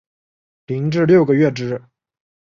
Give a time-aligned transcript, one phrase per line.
[0.67, 1.79] 零至六个月之